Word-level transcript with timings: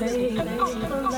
baby. 0.00 1.17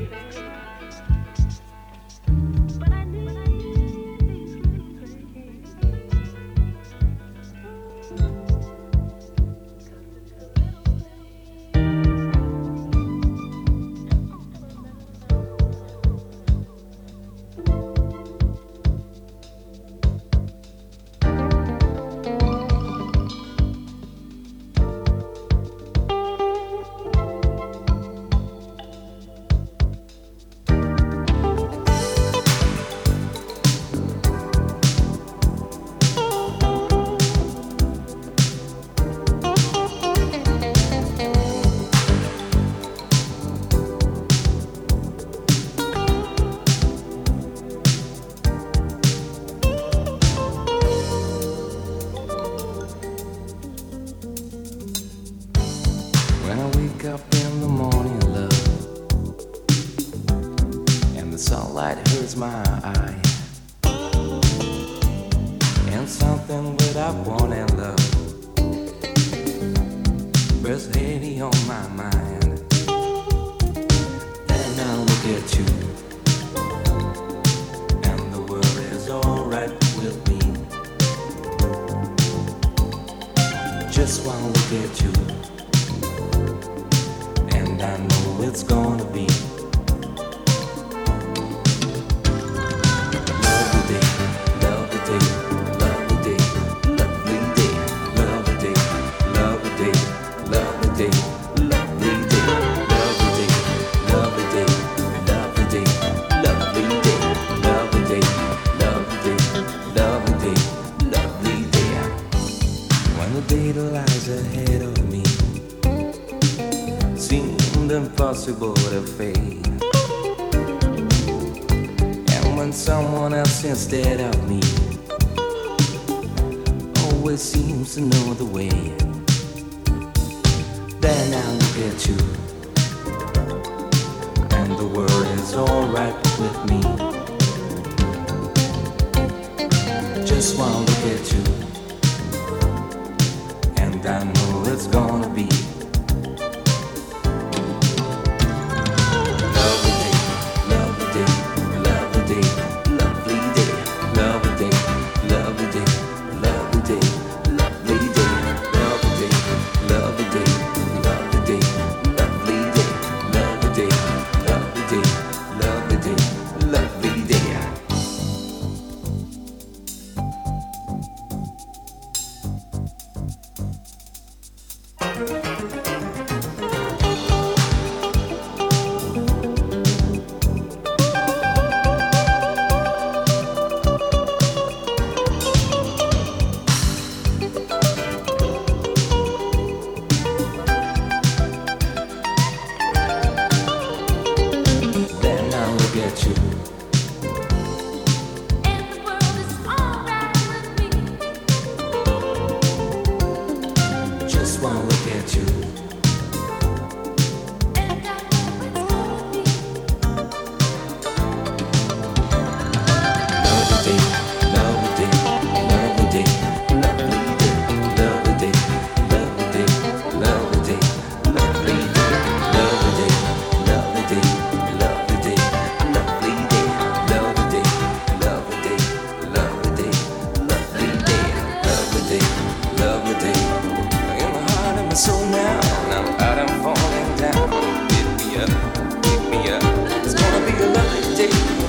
music 241.21 241.60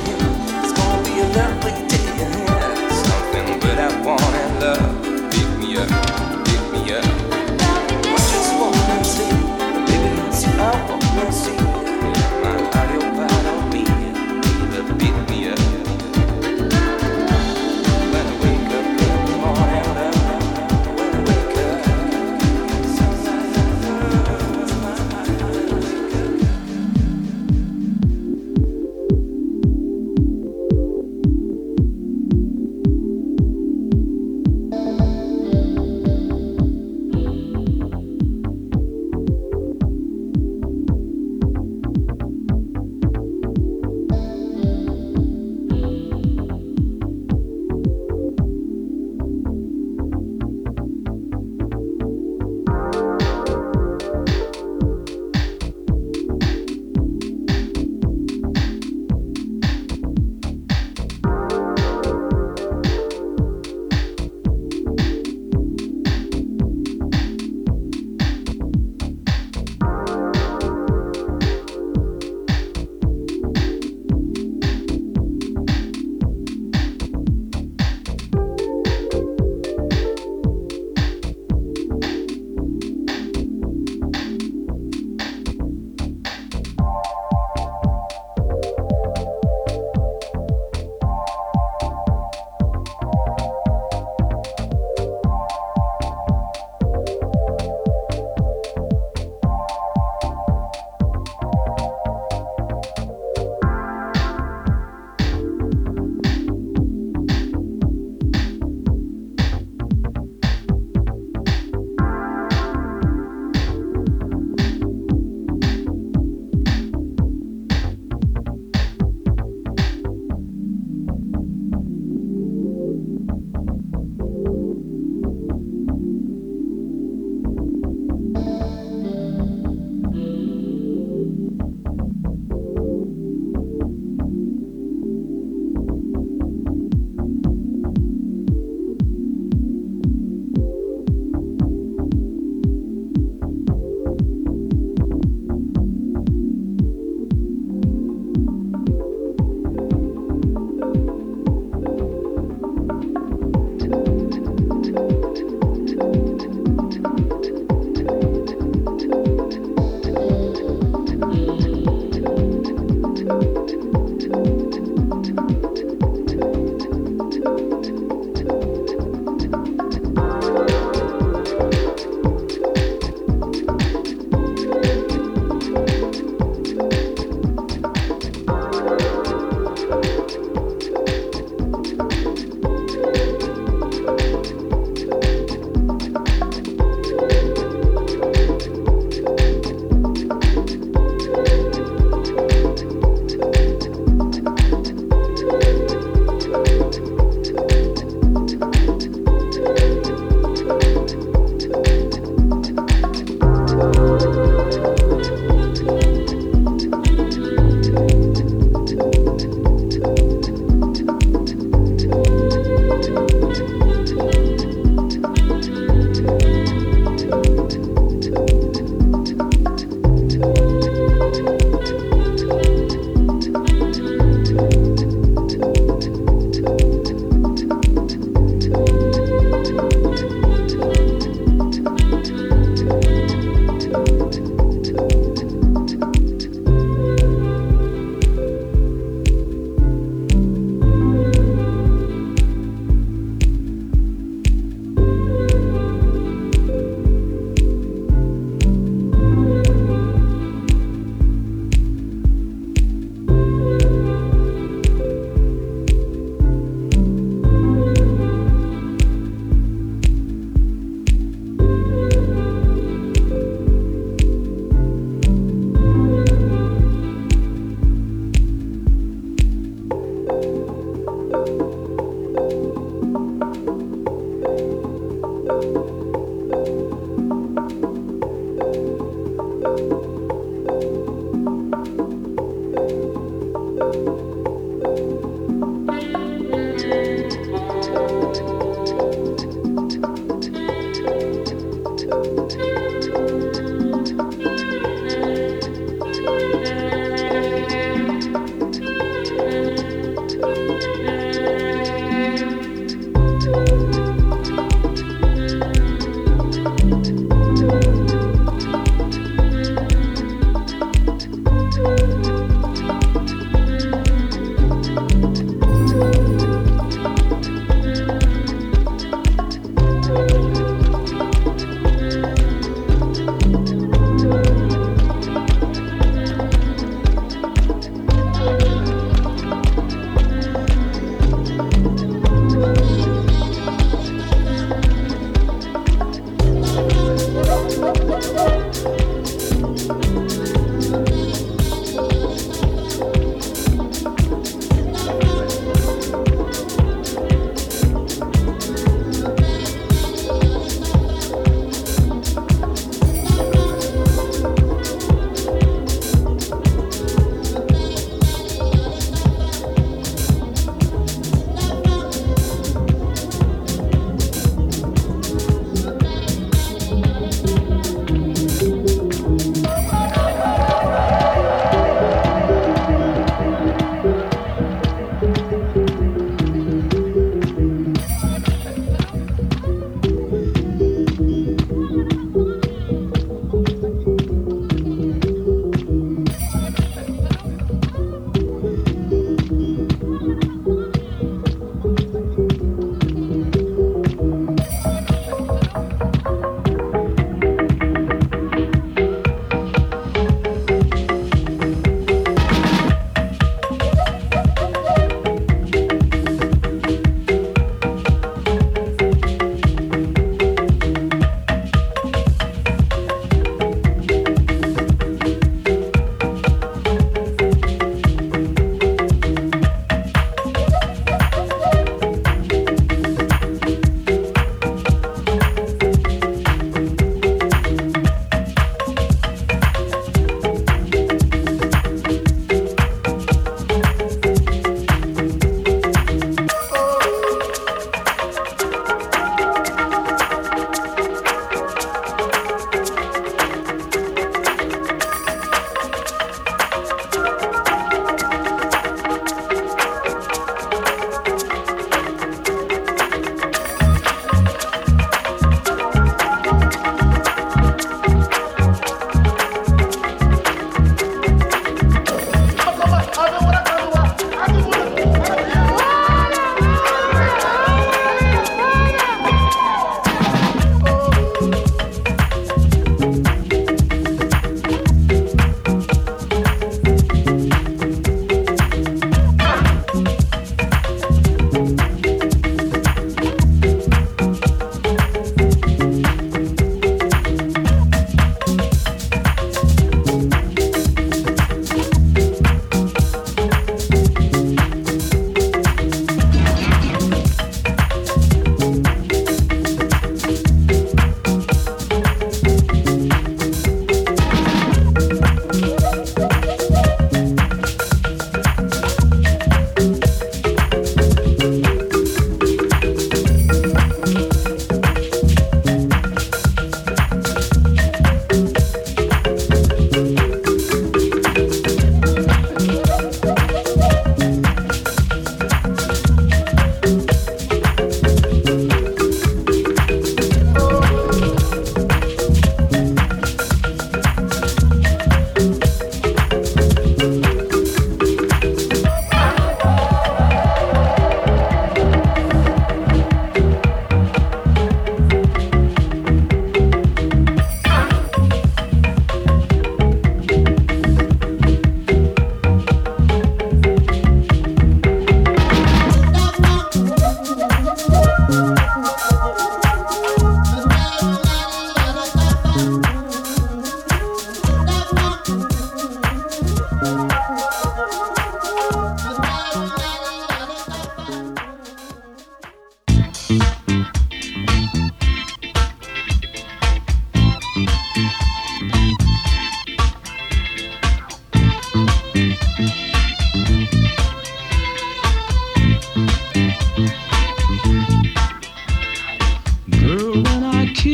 to 292.12 292.58
you. 292.58 292.71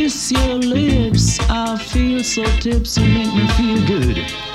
kiss 0.08 0.32
your 0.32 0.54
lips. 0.54 1.38
I 1.50 1.76
feel 1.76 2.24
so 2.24 2.42
tipsy, 2.60 3.02
make 3.02 3.34
me 3.34 3.46
feel 3.58 3.86
good. 3.86 4.47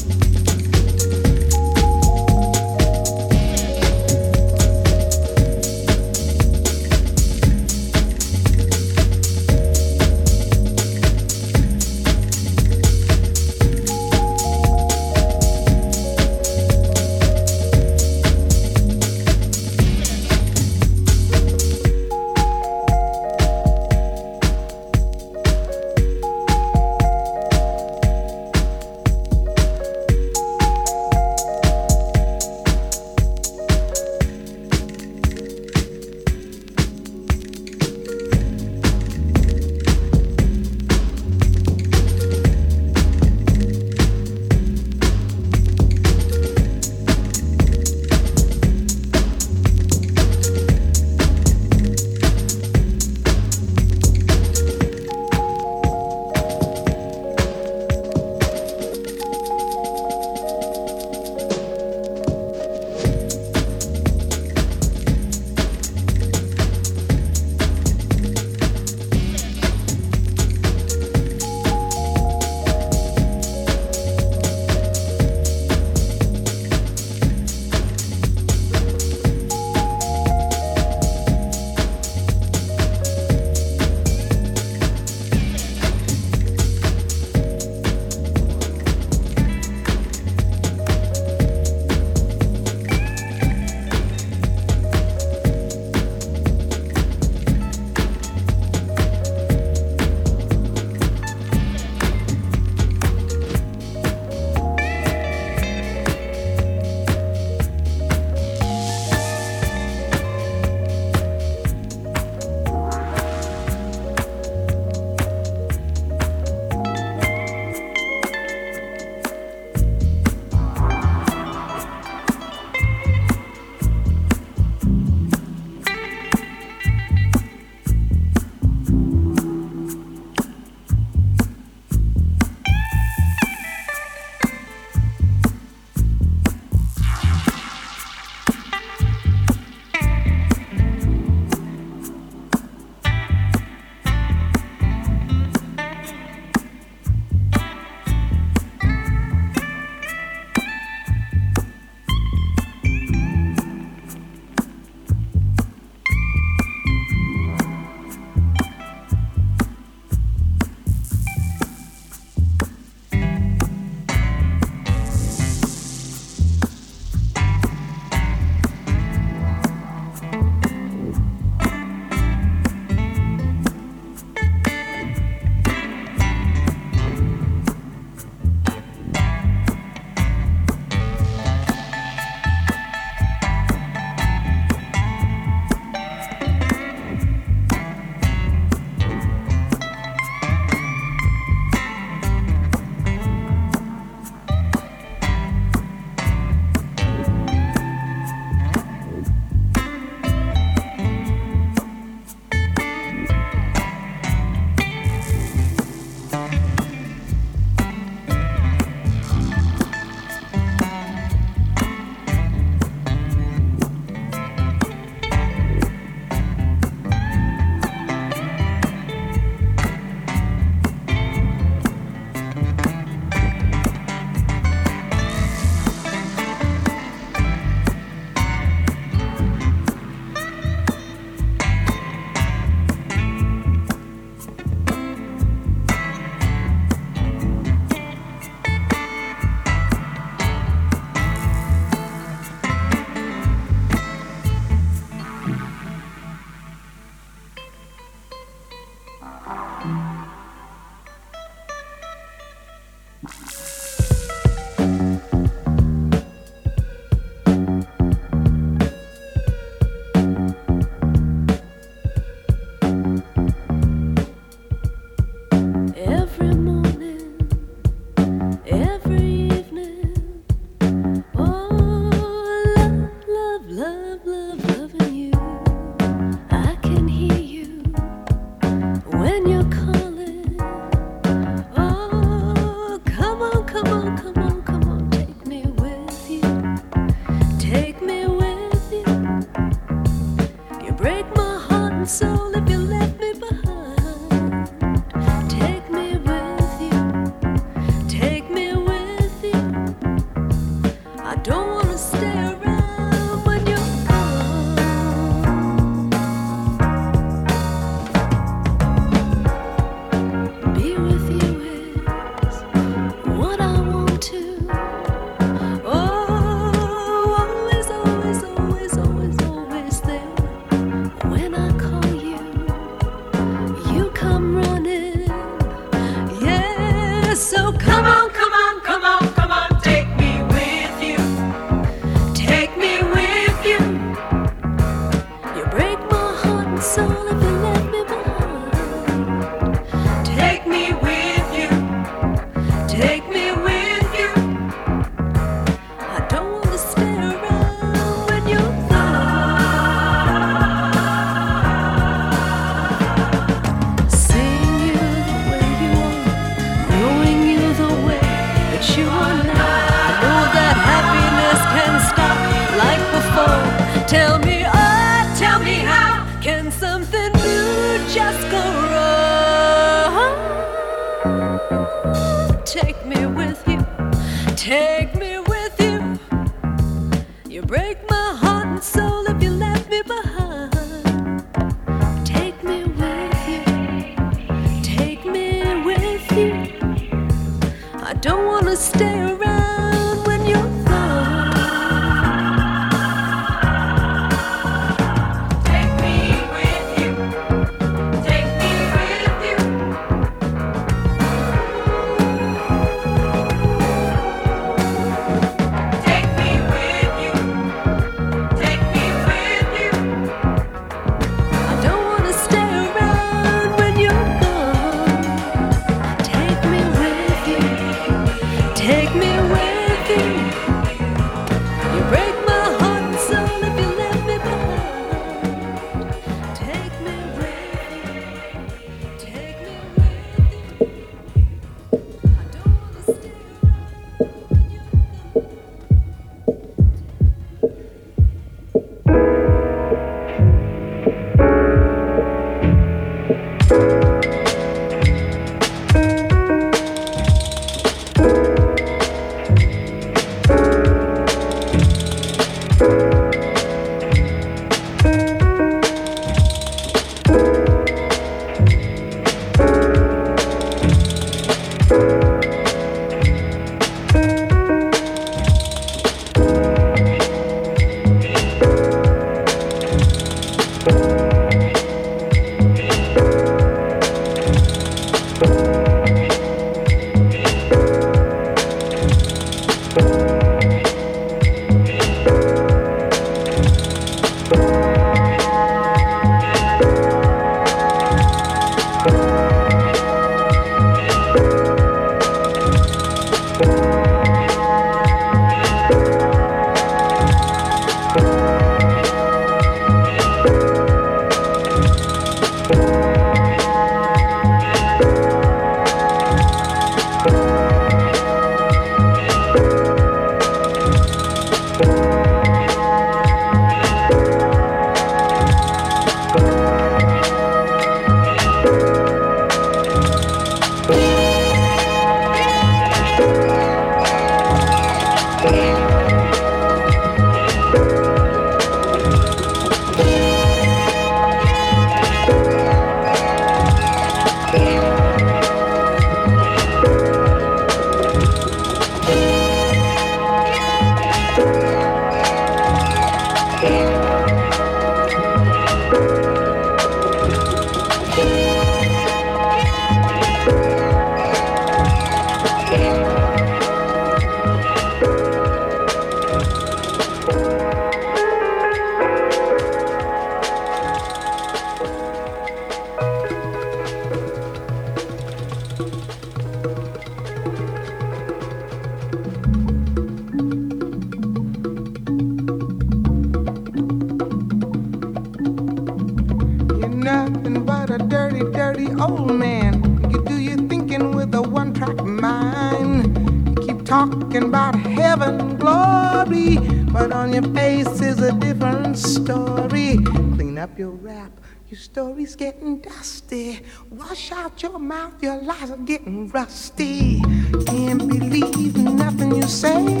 honesty. 596.51 597.21
Can't 597.65 598.07
believe 598.09 598.75
nothing 598.75 599.35
you 599.35 599.43
say. 599.43 600.00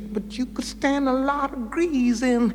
but 0.00 0.38
you 0.38 0.46
could 0.46 0.64
stand 0.64 1.08
a 1.08 1.12
lot 1.12 1.52
of 1.52 1.70
grease 1.70 2.22
in 2.22 2.54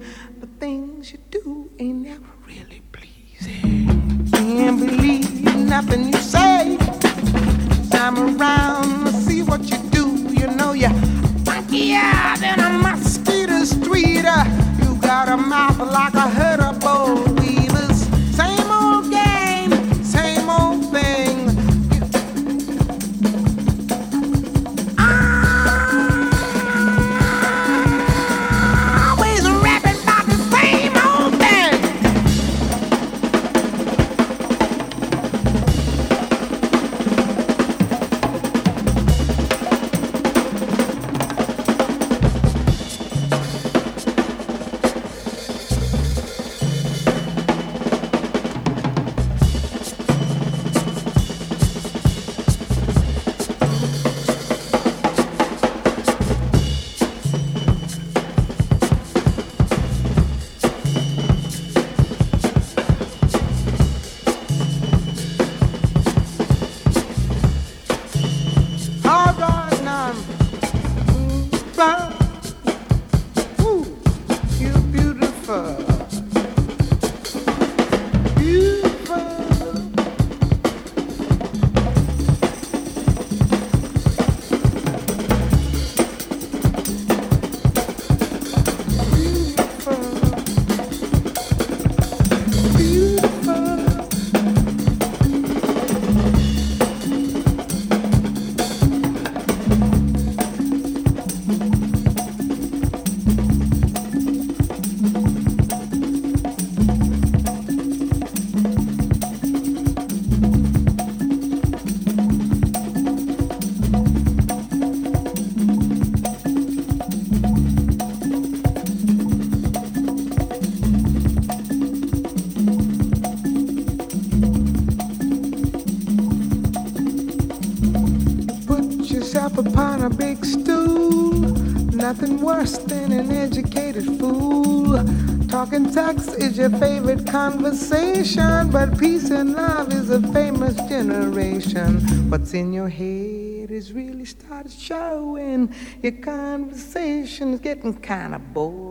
is 136.54 136.60
your 136.60 136.80
favorite 136.80 137.26
conversation, 137.26 138.70
but 138.70 138.96
peace 139.00 139.32
and 139.32 139.54
love 139.54 139.92
is 139.92 140.12
a 140.12 140.22
famous 140.34 140.76
generation. 140.88 142.00
What's 142.30 142.54
in 142.54 142.72
your 142.72 142.90
head 142.90 143.72
is 143.72 143.92
really 143.92 144.26
started 144.26 144.72
showing. 144.72 145.74
Your 146.04 146.12
conversation 146.12 147.54
is 147.54 147.60
getting 147.60 147.96
kind 147.96 148.36
of 148.36 148.54
boring. 148.54 148.83